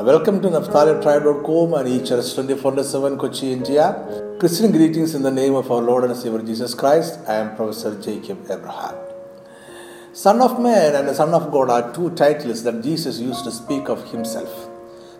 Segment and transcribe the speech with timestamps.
[0.00, 3.84] Uh, Welcome to NaphtaliTribe.com and each church 24 7 Kochi, India.
[4.40, 7.18] Christian greetings in the name of our Lord and Savior Jesus Christ.
[7.28, 8.94] I am Professor Jacob Abraham.
[10.14, 13.50] Son of Man and the Son of God are two titles that Jesus used to
[13.50, 14.70] speak of himself.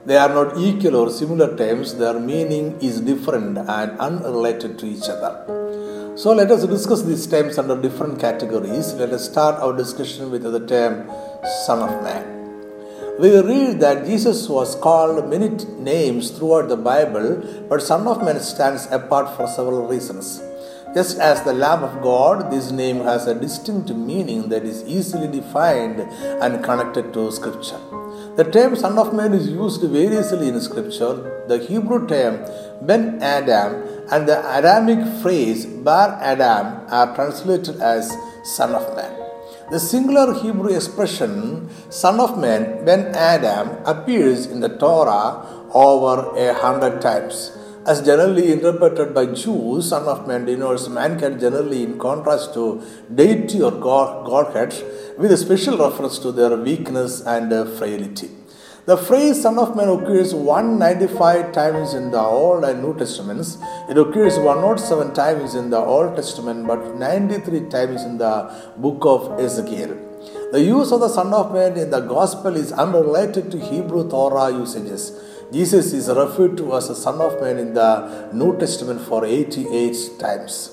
[0.07, 5.11] They are not equal or similar terms, their meaning is different and unrelated to each
[5.11, 6.15] other.
[6.17, 8.95] So let us discuss these terms under different categories.
[8.95, 11.07] Let us start our discussion with the term
[11.67, 12.40] Son of Man.
[13.21, 18.41] We read that Jesus was called many names throughout the Bible, but Son of Man
[18.41, 20.41] stands apart for several reasons.
[20.95, 25.29] Just as the Lamb of God, this name has a distinct meaning that is easily
[25.29, 27.79] defined and connected to Scripture.
[28.37, 31.45] The term Son of Man is used variously in Scripture.
[31.47, 32.41] The Hebrew term
[32.87, 38.17] Ben Adam and the Aramaic phrase Bar Adam are translated as
[38.57, 39.20] Son of Man.
[39.71, 46.53] The singular Hebrew expression Son of Man, Ben Adam, appears in the Torah over a
[46.55, 47.57] hundred times.
[47.87, 52.83] As generally interpreted by Jews, Son of Man denotes mankind generally in contrast to
[53.15, 54.75] deity or God, Godhead,
[55.17, 58.40] with a special reference to their weakness and frailty.
[58.87, 63.59] The phrase Son of Man occurs 195 times in the Old and New Testaments.
[63.91, 69.39] It occurs 107 times in the Old Testament, but 93 times in the book of
[69.39, 69.99] Ezekiel.
[70.53, 74.51] The use of the Son of Man in the Gospel is unrelated to Hebrew Torah
[74.51, 75.13] usages.
[75.53, 80.19] Jesus is referred to as the Son of Man in the New Testament for 88
[80.19, 80.71] times.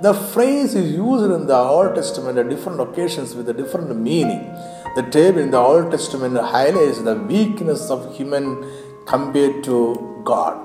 [0.00, 4.54] The phrase is used in the Old Testament at different occasions with a different meaning.
[4.96, 8.64] The term in the Old Testament highlights the weakness of human
[9.06, 10.56] compared to God.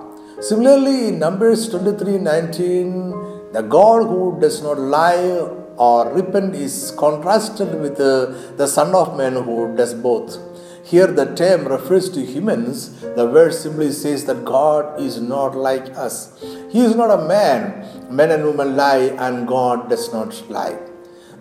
[0.41, 7.79] Similarly, in Numbers 23 19, the God who does not lie or repent is contrasted
[7.81, 10.37] with the, the Son of Man who does both.
[10.85, 13.01] Here, the term refers to humans.
[13.01, 16.37] The verse simply says that God is not like us.
[16.71, 18.15] He is not a man.
[18.15, 20.77] Men and women lie, and God does not lie.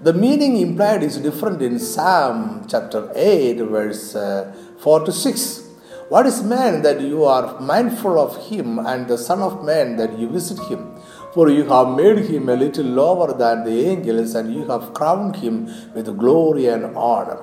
[0.02, 5.68] The meaning implied is different in Psalm chapter 8, verse uh, 4 to 6.
[6.08, 10.18] What is man that you are mindful of him, and the Son of Man that
[10.18, 10.96] you visit him?
[11.32, 15.36] For you have made him a little lower than the angels, and you have crowned
[15.36, 17.38] him with glory and honor.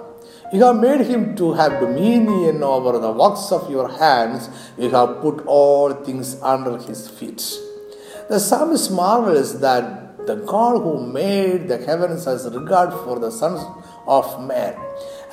[0.51, 4.49] You have made him to have dominion over the works of your hands.
[4.77, 7.41] You have put all things under his feet.
[8.27, 13.61] The psalmist marvels that the God who made the heavens has regard for the sons
[14.07, 14.75] of man.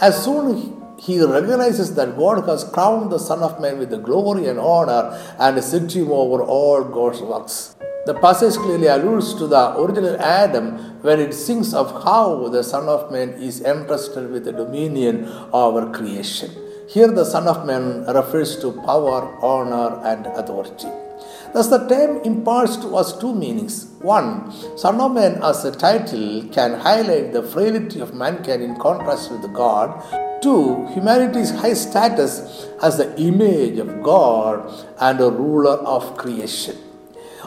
[0.00, 4.46] As soon he recognizes that God has crowned the Son of Man with the glory
[4.48, 7.76] and honor and set him over all God's works.
[8.06, 12.88] The passage clearly alludes to the original Adam when it sings of how the Son
[12.88, 16.50] of Man is entrusted with the dominion over creation.
[16.88, 21.05] Here, the Son of Man refers to power, honor, and authority.
[21.52, 23.86] Thus, the term imparts to us two meanings.
[24.00, 29.30] One, Son of Man as a title can highlight the frailty of mankind in contrast
[29.30, 30.42] with God.
[30.42, 34.70] Two, humanity's high status as the image of God
[35.00, 36.76] and a ruler of creation.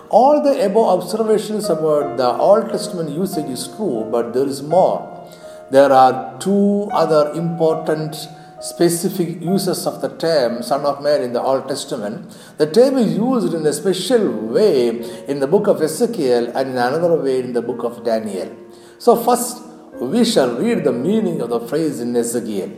[0.09, 5.05] All the above observations about the Old Testament usage is true, but there is more.
[5.69, 8.27] There are two other important
[8.61, 12.35] specific uses of the term Son of Man in the Old Testament.
[12.57, 14.89] The term is used in a special way
[15.27, 18.55] in the book of Ezekiel and in another way in the book of Daniel.
[18.97, 19.61] So, first,
[20.01, 22.71] we shall read the meaning of the phrase in Ezekiel.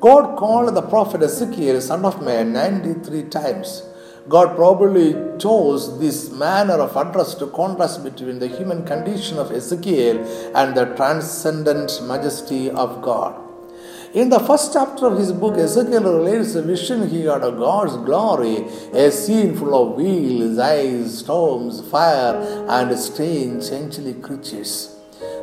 [0.00, 3.82] God called the prophet Ezekiel Son of Man 93 times.
[4.28, 10.18] God probably chose this manner of address to contrast between the human condition of Ezekiel
[10.56, 13.45] and the transcendent majesty of God.
[14.14, 17.96] In the first chapter of his book, Ezekiel relates a vision he had of God's
[17.96, 22.36] glory, a scene full of wheels, eyes, storms, fire,
[22.68, 24.96] and strange, angelic creatures.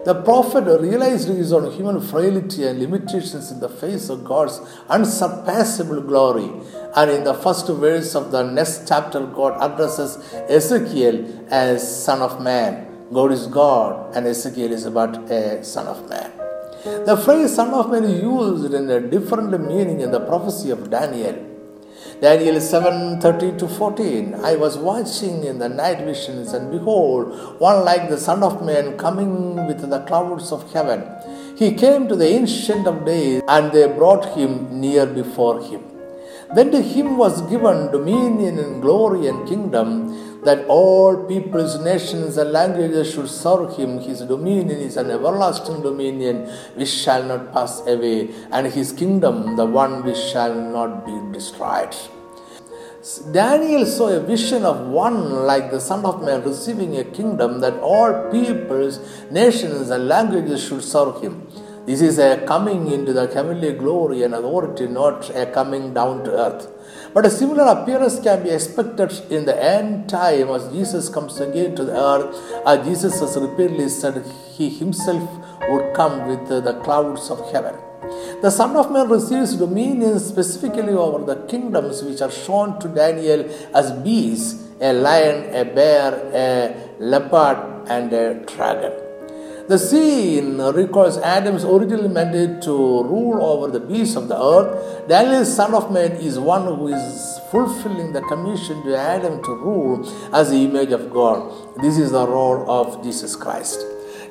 [0.06, 4.60] The prophet realized his own human frailty and limitations in the face of God's
[4.90, 6.52] unsurpassable glory.
[6.96, 10.18] And in the first verse of the next chapter, God addresses
[10.50, 12.88] Ezekiel as Son of Man.
[13.14, 16.43] God is God, and Ezekiel is but a Son of Man.
[16.84, 20.90] The phrase Son of Man is used in a different meaning in the prophecy of
[20.90, 21.34] Daniel.
[22.20, 24.36] Daniel 7 13 to 14.
[24.44, 28.98] I was watching in the night visions, and behold, one like the Son of Man
[28.98, 31.06] coming with the clouds of heaven.
[31.56, 35.84] He came to the Ancient of Days, and they brought him near before him.
[36.54, 42.52] Then to him was given dominion and glory and kingdom, that all peoples, nations, and
[42.52, 44.00] languages should serve him.
[44.00, 49.66] His dominion is an everlasting dominion which shall not pass away, and his kingdom the
[49.66, 51.96] one which shall not be destroyed.
[53.34, 57.74] Daniel saw a vision of one like the Son of Man receiving a kingdom that
[57.82, 59.00] all peoples,
[59.30, 61.46] nations, and languages should serve him.
[61.86, 66.32] This is a coming into the heavenly glory and authority, not a coming down to
[66.32, 66.70] earth.
[67.14, 71.76] But a similar appearance can be expected in the end time as Jesus comes again
[71.76, 72.36] to the earth.
[72.66, 75.30] As Jesus has repeatedly said, He Himself
[75.70, 77.76] would come with the clouds of heaven.
[78.42, 83.44] The Son of Man receives dominion specifically over the kingdoms which are shown to Daniel
[83.76, 89.03] as beasts a lion, a bear, a leopard, and a dragon.
[89.66, 95.08] The scene recalls Adam's original mandate to rule over the beasts of the earth.
[95.08, 100.04] Daniel, son of man, is one who is fulfilling the commission to Adam to rule
[100.34, 101.50] as the image of God.
[101.82, 103.80] This is the role of Jesus Christ.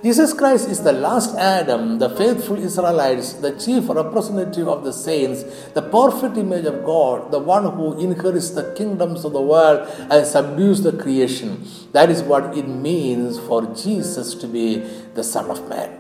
[0.03, 5.45] Jesus Christ is the last Adam, the faithful Israelites, the chief representative of the saints,
[5.75, 10.27] the perfect image of God, the one who inherits the kingdoms of the world and
[10.27, 11.65] subdues the creation.
[11.93, 14.79] That is what it means for Jesus to be
[15.15, 15.91] the Son of Man.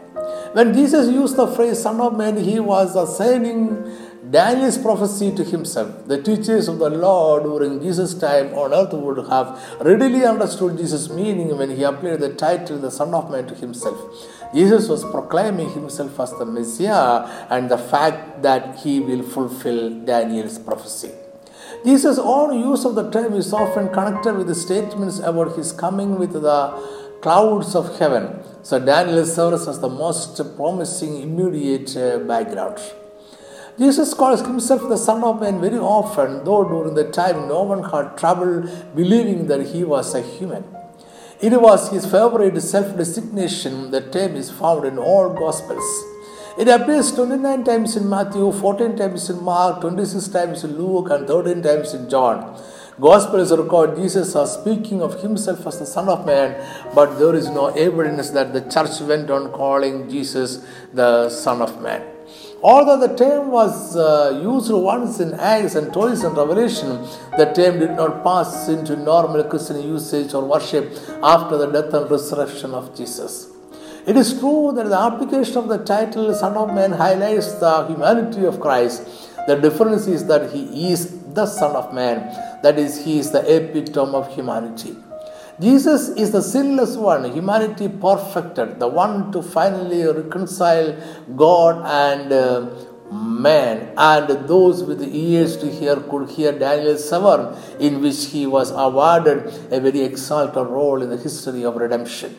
[0.52, 3.86] When Jesus used the phrase Son of Man, he was assigning
[4.30, 6.06] Daniel's prophecy to himself.
[6.06, 11.10] The teachers of the law during Jesus' time on earth would have readily understood Jesus'
[11.10, 13.98] meaning when he applied the title the Son of Man to himself.
[14.54, 20.56] Jesus was proclaiming himself as the Messiah and the fact that he will fulfill Daniel's
[20.56, 21.10] prophecy.
[21.84, 26.16] Jesus' own use of the term is often connected with the statements about his coming
[26.16, 28.40] with the clouds of heaven.
[28.62, 32.78] So Daniel serves as the most promising immediate uh, background.
[33.78, 37.82] Jesus calls himself the Son of Man very often, though during the time no one
[37.82, 40.64] had trouble believing that he was a human.
[41.40, 43.90] It was his favorite self designation.
[43.90, 46.04] The term is found in all Gospels.
[46.58, 51.26] It appears 29 times in Matthew, 14 times in Mark, 26 times in Luke, and
[51.26, 52.60] 13 times in John.
[53.00, 56.54] Gospels record Jesus as speaking of himself as the Son of Man,
[56.94, 61.80] but there is no evidence that the church went on calling Jesus the Son of
[61.80, 62.11] Man.
[62.62, 67.04] Although the term was uh, used once in Acts and twice in Revelation,
[67.36, 70.92] the term did not pass into normal Christian usage or worship
[71.24, 73.48] after the death and resurrection of Jesus.
[74.06, 78.44] It is true that the application of the title Son of Man highlights the humanity
[78.44, 79.06] of Christ.
[79.48, 82.18] The difference is that he is the Son of Man,
[82.62, 84.94] that is, he is the epitome of humanity.
[85.60, 90.96] Jesus is the sinless one, humanity perfected, the one to finally reconcile
[91.36, 92.70] God and uh,
[93.12, 93.92] man.
[93.96, 99.46] And those with ears to hear could hear Daniel 7, in which he was awarded
[99.70, 102.36] a very exalted role in the history of redemption.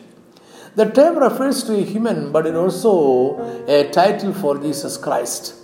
[0.74, 5.54] The term refers to a human, but it also a title for Jesus Christ.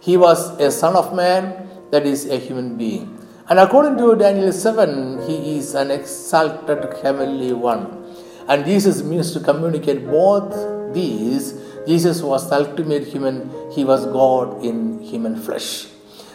[0.00, 3.13] He was a son of man, that is, a human being.
[3.46, 8.02] And according to Daniel 7, he is an exalted heavenly one.
[8.48, 11.52] And Jesus means to communicate both these.
[11.86, 15.88] Jesus was the ultimate human, he was God in human flesh.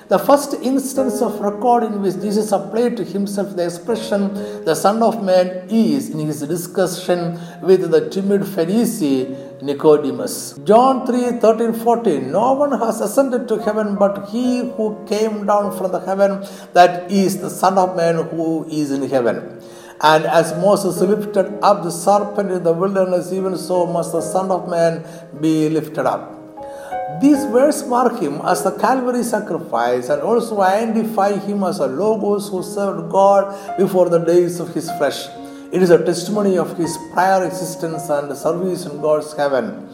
[0.07, 4.33] The first instance of record in which Jesus applied to himself the expression
[4.65, 10.57] the Son of Man is in his discussion with the timid Pharisee Nicodemus.
[10.63, 12.31] John 3 13 14.
[12.31, 17.11] No one has ascended to heaven but he who came down from the heaven, that
[17.11, 19.61] is the Son of Man who is in heaven.
[20.01, 24.49] And as Moses lifted up the serpent in the wilderness, even so must the Son
[24.49, 25.03] of Man
[25.41, 26.39] be lifted up.
[27.21, 32.47] These words mark him as the Calvary sacrifice and also identify him as a Logos
[32.47, 35.27] who served God before the days of his flesh.
[35.71, 39.87] It is a testimony of his prior existence and service in God's heaven,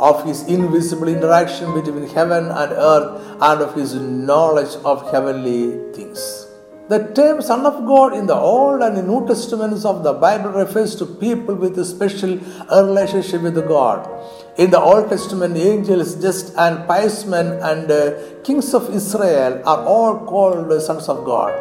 [0.00, 6.46] of his invisible interaction between heaven and earth, and of his knowledge of heavenly things.
[6.88, 10.96] The term Son of God in the Old and New Testaments of the Bible refers
[10.96, 12.38] to people with a special
[12.70, 14.08] relationship with God.
[14.56, 18.14] In the Old Testament, angels, just and pious men and uh,
[18.44, 21.52] kings of Israel are all called sons of God.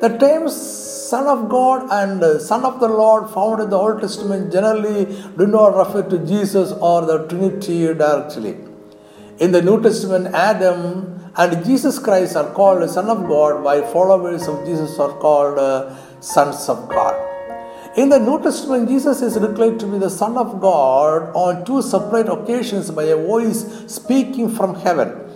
[0.00, 0.54] The terms
[1.08, 5.46] Son of God and Son of the Lord found in the Old Testament generally do
[5.46, 8.56] not refer to Jesus or the Trinity directly.
[9.38, 14.46] In the New Testament, Adam and Jesus Christ are called Son of God, while followers
[14.46, 17.14] of Jesus are called uh, sons of God.
[17.96, 21.82] In the New Testament, Jesus is declared to be the Son of God on two
[21.82, 25.27] separate occasions by a voice speaking from heaven.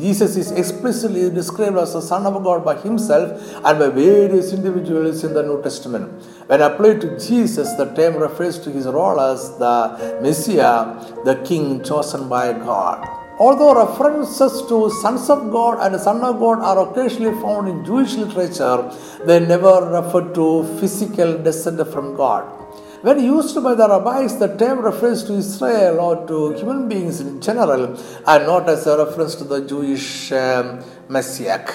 [0.00, 5.22] Jesus is explicitly described as the Son of God by himself and by various individuals
[5.22, 6.10] in the New Testament.
[6.48, 11.84] When applied to Jesus, the term refers to his role as the Messiah, the King
[11.84, 13.06] chosen by God.
[13.38, 18.14] Although references to sons of God and son of God are occasionally found in Jewish
[18.14, 18.90] literature,
[19.24, 22.55] they never refer to physical descent from God.
[23.02, 27.40] When used by the rabbis, the term refers to Israel or to human beings in
[27.42, 27.94] general
[28.26, 31.66] and not as a reference to the Jewish um, Messiah.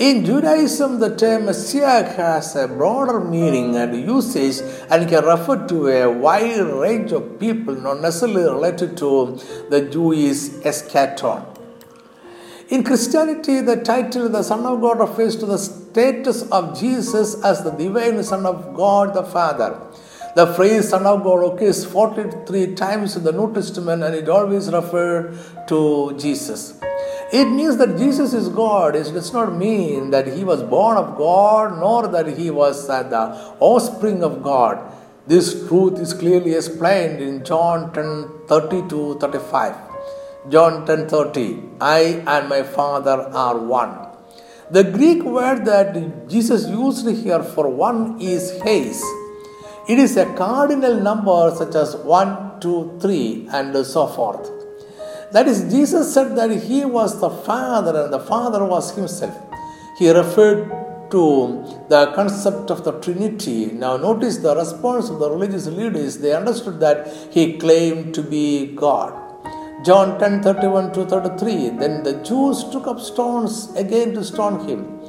[0.00, 5.88] In Judaism, the term Messiah has a broader meaning and usage and can refer to
[5.88, 9.38] a wide range of people, not necessarily related to
[9.70, 11.46] the Jewish eschaton.
[12.68, 17.62] In Christianity, the title the Son of God refers to the status of Jesus as
[17.62, 19.78] the divine Son of God the Father.
[20.34, 24.70] The phrase Son of God occurs 43 times in the New Testament and it always
[24.72, 26.80] refers to Jesus.
[27.30, 28.96] It means that Jesus is God.
[28.96, 33.54] It does not mean that he was born of God nor that he was the
[33.60, 34.80] offspring of God.
[35.26, 39.76] This truth is clearly explained in John 10 30 to 35.
[40.48, 41.62] John 10 30.
[41.78, 44.08] I and my Father are one.
[44.70, 49.02] The Greek word that Jesus used here for one is heis
[49.88, 54.50] it is a cardinal number such as 1, 2, 3, and so forth.
[55.32, 59.34] That is, Jesus said that He was the Father and the Father was Himself.
[59.98, 60.68] He referred
[61.10, 63.66] to the concept of the Trinity.
[63.66, 66.18] Now, notice the response of the religious leaders.
[66.18, 69.22] They understood that He claimed to be God.
[69.84, 71.70] John 10 31 to 33.
[71.70, 75.00] Then the Jews took up stones again to stone him.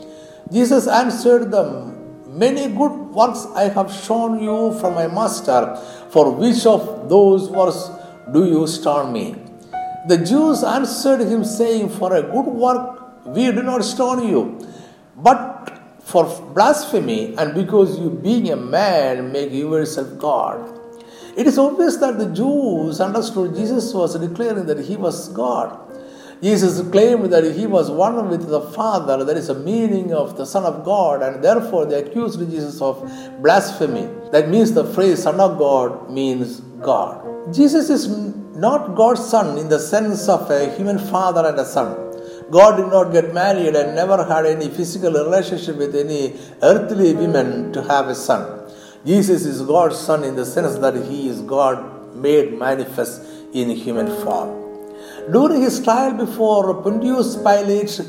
[0.52, 1.93] Jesus answered them,
[2.34, 5.76] Many good works I have shown you from my master.
[6.10, 7.92] For which of those works
[8.32, 9.36] do you stone me?
[10.08, 14.68] The Jews answered him, saying, For a good work we do not stone you,
[15.16, 16.26] but for
[16.56, 20.80] blasphemy, and because you, being a man, make yourself God.
[21.38, 25.80] It is obvious that the Jews understood Jesus was declaring that he was God.
[26.44, 29.24] Jesus claimed that he was one with the Father.
[29.24, 33.10] That is a meaning of the Son of God, and therefore they accused Jesus of
[33.42, 34.10] blasphemy.
[34.34, 37.54] That means the phrase Son of God means God.
[37.54, 38.10] Jesus is
[38.56, 41.96] not God's Son in the sense of a human father and a son.
[42.52, 47.72] God did not get married and never had any physical relationship with any earthly women
[47.72, 48.70] to have a son.
[49.06, 53.22] Jesus is God's Son in the sense that he is God made manifest
[53.54, 54.63] in human form.
[55.32, 58.02] During his trial before Pontius Pilate,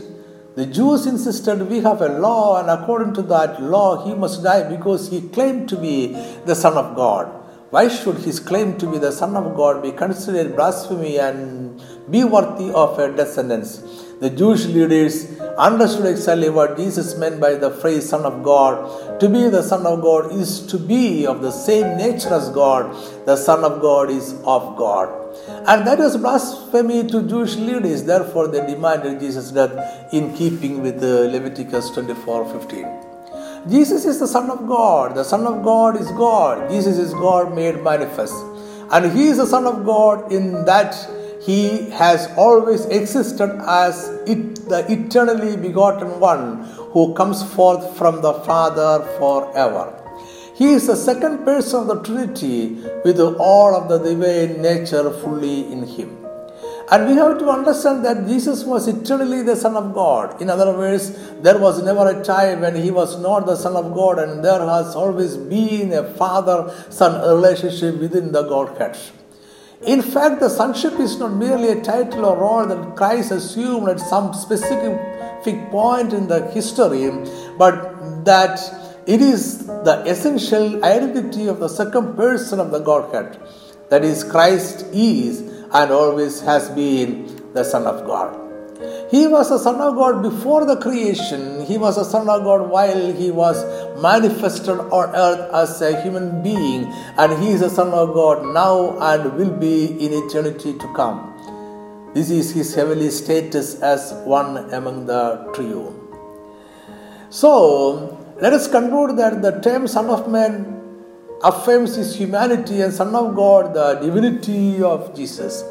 [0.56, 4.68] the Jews insisted we have a law, and according to that law, he must die
[4.68, 6.09] because he claimed to be
[6.44, 7.26] the Son of God.
[7.71, 11.80] Why should his claim to be the Son of God be considered blasphemy and
[12.11, 14.03] be worthy of a death sentence?
[14.21, 19.21] The Jewish leaders understood exactly what Jesus meant by the phrase Son of God.
[19.21, 22.94] To be the Son of God is to be of the same nature as God.
[23.26, 25.09] The Son of God is of God.
[25.66, 28.04] And that was blasphemy to Jewish leaders.
[28.04, 33.04] Therefore, they demanded Jesus' death in keeping with uh, Leviticus 24 15.
[33.68, 35.14] Jesus is the Son of God.
[35.14, 36.71] The Son of God is God.
[36.71, 38.35] Jesus is God made manifest.
[38.92, 40.94] And He is the Son of God in that
[41.45, 48.33] He has always existed as it, the eternally begotten one who comes forth from the
[48.33, 50.01] Father forever.
[50.55, 55.71] He is the second person of the Trinity with all of the divine nature fully
[55.71, 56.17] in him.
[56.91, 60.41] And we have to understand that Jesus was eternally the Son of God.
[60.41, 63.95] In other words, there was never a time when he was not the Son of
[63.95, 68.97] God, and there has always been a father son relationship within the Godhead.
[69.87, 74.00] In fact, the sonship is not merely a title or role that Christ assumed at
[74.00, 77.11] some specific point in the history,
[77.59, 78.59] but that
[79.07, 83.38] it is the essential identity of the second person of the Godhead.
[83.91, 85.41] That is, Christ is
[85.73, 88.44] and always has been the Son of God.
[89.11, 91.64] He was a Son of God before the creation.
[91.67, 93.62] He was a Son of God while he was
[94.03, 96.93] manifested on earth as a human being.
[97.19, 101.31] And he is a Son of God now and will be in eternity to come.
[102.14, 105.93] This is his heavenly status as one among the trio.
[107.31, 110.75] So, let us conclude that the term Son of Man
[111.43, 115.62] affirms his humanity and Son of God, the divinity of Jesus.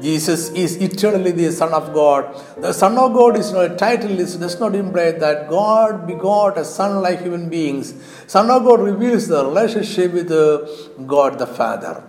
[0.00, 2.34] Jesus is eternally the Son of God.
[2.56, 6.58] The Son of God is not a title, it does not imply that God begot
[6.58, 7.94] a Son like human beings.
[8.26, 10.66] Son of God reveals the relationship with uh,
[11.06, 12.02] God the Father.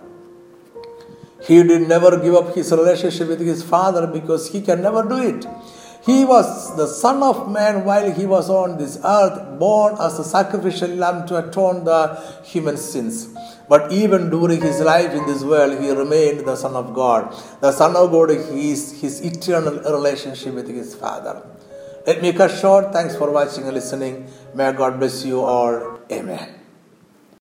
[1.46, 5.18] He did never give up his relationship with his Father because he can never do
[5.18, 5.46] it.
[6.04, 10.24] He was the Son of Man while he was on this earth, born as a
[10.24, 13.28] sacrificial lamb to atone the human sins.
[13.68, 17.34] But even during his life in this world, he remained the Son of God.
[17.60, 21.42] The Son of God is his eternal relationship with his Father.
[22.06, 22.92] Let me cut short.
[22.92, 24.28] Thanks for watching and listening.
[24.54, 25.98] May God bless you all.
[26.10, 26.55] Amen.